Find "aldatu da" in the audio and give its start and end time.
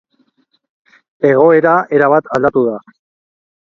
2.39-2.85